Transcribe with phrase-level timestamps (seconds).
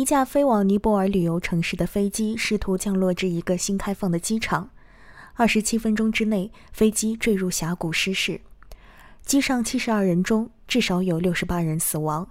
[0.00, 4.70] 一架飞往尼泊尔旅游城市的飞机试图降落至一个新开放的机场，
[5.34, 8.40] 二十七分钟之内，飞机坠入峡谷失事。
[9.26, 12.26] 机上七十二人中，至少有六十八人死亡。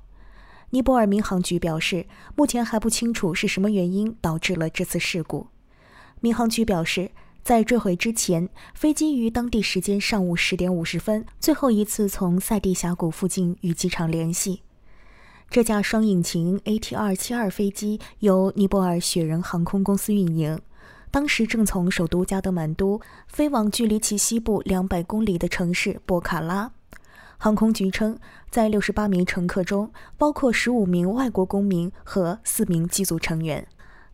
[0.71, 5.46] 尼泊尔民航局表示，目前还不清楚是什么原因导致了这次事故。
[6.22, 7.12] 民航局表示，
[7.44, 14.64] 在坠毁之前，飞机于当地时间上午十点五十分最后一次从塞地峡谷附近与机场联系。
[15.50, 20.60] 这架双引擎 AT-272 飞机由尼泊尔雪人航空公司运营，
[21.10, 26.71] 当时正从首都加德满都飞往距离其西部两百公里的城市博卡拉。
[27.40, 28.16] 航空局称，
[28.52, 33.66] 在六十八名乘客中，包括十五名外国公民和四名机组成员。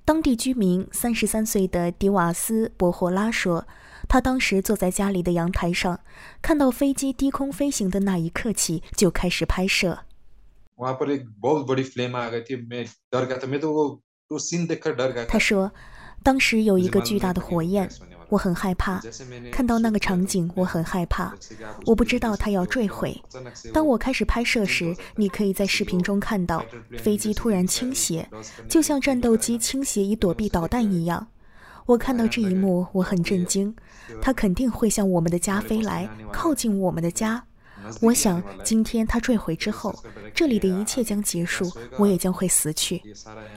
[0.06, 3.68] 当地居民三十三岁的迪瓦斯·博霍拉说
[4.08, 6.00] ：“他当时坐在家里的阳台上，
[6.42, 10.00] 看到飞机低空飞行的那一刻起，就开始拍摄。”
[15.28, 15.72] 他说
[16.24, 17.90] ：“当时有一个巨大的火焰。”
[18.30, 19.00] 我很害怕，
[19.52, 21.32] 看到那个场景，我很害怕。
[21.86, 23.22] 我不知道它要坠毁。
[23.72, 26.66] 当我开始拍摄时，你可以在视频中看到
[26.98, 28.28] 飞机突然倾斜，
[28.68, 31.28] 就像战斗机倾斜以躲避导弹一样。
[31.86, 33.76] 我看到这一幕，我很震惊。
[34.20, 37.46] 它肯定会向我们的家飞来，靠近我们的家。
[38.02, 39.94] 我想，今天他坠毁之后，
[40.34, 43.02] 这里的一切将结束，我也将会死去。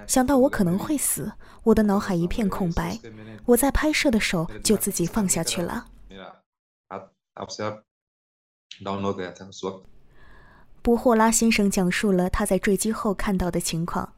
[0.06, 1.32] 想到我可能会死，
[1.64, 2.98] 我的脑海一片空白。
[3.46, 5.86] 我在拍摄的手就自己放下去了。
[10.82, 14.14] 布霍拉先生讲述了他在坠机后看到的情况。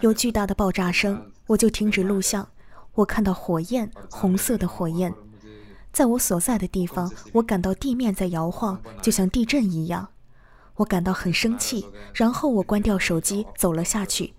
[0.00, 2.46] 有巨大的爆炸声，我就停止录像。
[2.94, 5.12] 我看到火焰，红色的火焰，
[5.92, 10.08] 在我所在的地方，我感到地面在摇晃，就像地震一样。
[10.76, 14.34] 我感到很生气，然后我关掉手机，走了下去。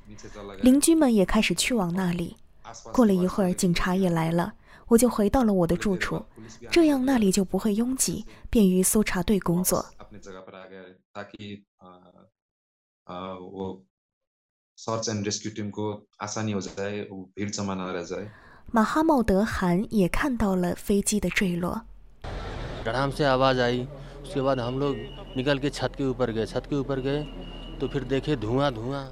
[0.62, 2.38] 邻居们也开始去往那里。
[2.92, 4.54] 过了一会儿，警察也来了，
[4.88, 6.26] 我就回到了我的住处，
[6.70, 9.86] 这样那里就不会拥挤，便于搜查队工作。
[18.72, 21.82] 马哈茂德汗也看到了飞机的坠落。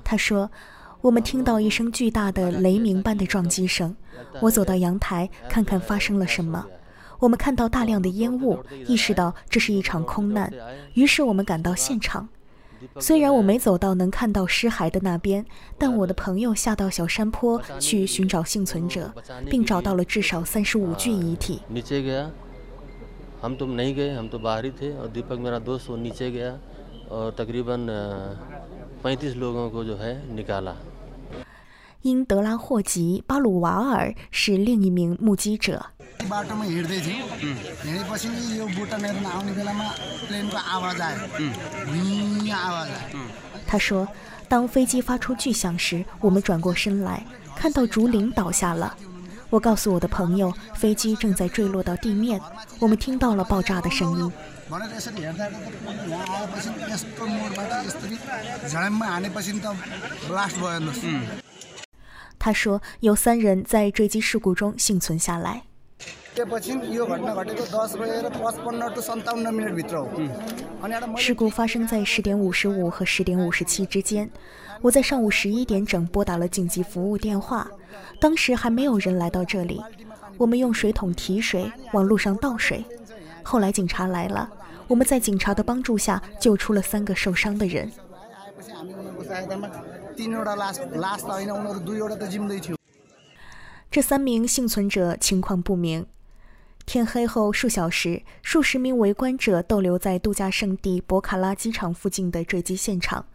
[0.04, 0.52] 他说
[1.00, 3.96] ：“我们听到一声巨大的雷鸣般的撞击声。
[4.42, 6.66] 我走到阳台看看发生了什么。
[7.20, 10.52] 我们看到大量的烟雾，意识到这是一场空难。
[10.94, 12.28] 于是我们赶到现场。”
[13.00, 15.46] 虽然我没走到能看到尸骸的那边，
[15.78, 19.14] 但我的朋友下到小山坡去寻找幸存者，
[19.50, 21.62] 并找到了至少三十五具遗体。
[32.02, 35.86] 因德拉霍吉巴鲁瓦尔是另一名目击者。
[43.68, 44.08] 他说
[44.48, 48.96] ：“当飞机发出巨响时，我们转过身来，看到竹林倒下了。
[49.50, 52.40] 我告诉我的朋友，飞机正在坠落到地面。
[52.80, 54.32] 我们听到了爆炸的声音。”
[62.40, 65.64] 他说：“有三人在坠机事故中幸存下来。”
[71.16, 74.28] 事故发生在十点五十五和十点五十七之间。
[74.82, 77.70] 我在上午十一点整拨打了紧急服务电话，
[78.20, 79.80] 当时还没有人来到这里。
[80.36, 82.84] 我们用水桶提水，往路上倒水。
[83.44, 84.50] 后来警察来了，
[84.88, 87.92] 我们在警察的帮助下救出了三个受伤的人。
[93.92, 96.04] 这三名幸存者情况不明。
[96.86, 103.26] 天黑后数小时，数十名围观者逗留在度假胜地博卡拉机场附近的坠机现场。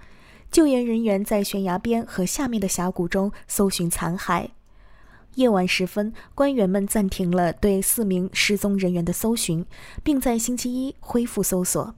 [0.50, 4.48] 救援人员在悬崖边和下面的峡谷中搜寻残骸。
[5.34, 9.64] 夜晚时分，官员们暂停了对四名失踪人员的搜寻，
[10.02, 11.94] 并在星期一恢复搜索。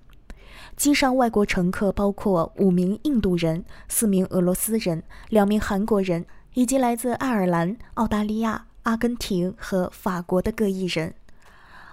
[0.76, 6.24] 机上外国乘客包括五名印度人、四名俄罗斯人、两名韩国人，
[6.54, 11.14] 以及来自爱尔兰、澳大利亚、阿根廷和法国的各一人。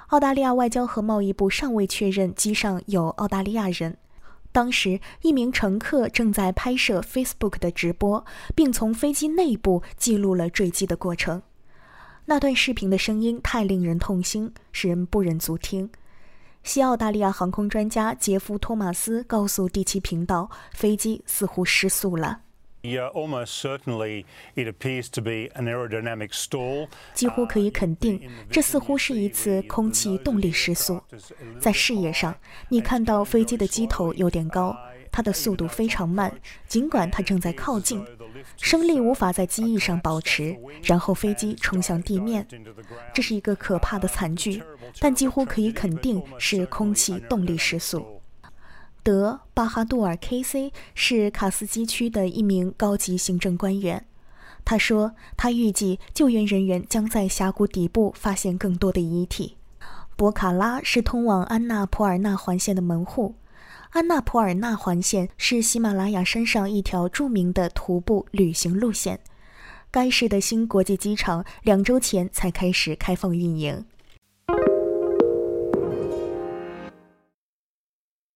[0.08, 3.98] 澳大利亚外交和贸易部尚未确认机上有澳大利亚人。
[4.54, 8.26] 当时，一名乘客正在拍摄 Facebook 的直播，
[8.56, 11.42] 并从飞机内部记录了坠机的过程。
[12.26, 15.90] 那段视频的声音太令人痛心，使人不忍足听。
[16.64, 22.40] 西澳大利亚航空专家杰夫·托马斯告诉第七频道，飞机似乎失速了。
[27.14, 31.02] 几乎可以肯定，这似乎是一次空气动力失速。
[31.60, 32.36] 在视野上，
[32.70, 34.76] 你看到飞机的机头有点高，
[35.12, 36.34] 它的速度非常慢，
[36.68, 38.06] 尽管它正在靠近。
[38.56, 42.48] 升力无法在机翼上保持，然后飞机冲向地面。
[43.14, 44.62] 这是一个可怕的惨剧，
[45.00, 48.17] 但几乎可以肯定是空气动力失速。
[49.08, 50.74] 德巴哈杜尔 K.C.
[50.94, 54.06] 是卡斯基区的一名高级行政官员。
[54.66, 59.56] 他说，他预计救援人员将在峡谷底部发现更多的遗体。
[60.18, 63.36] 博卡拉是通往安纳普尔纳环线的门户。
[63.92, 69.22] 安纳普尔纳环线是喜马拉雅山上一条著名的徒步旅行路线。
[69.90, 73.86] 该市的新国际机场两周前才开始开放运营。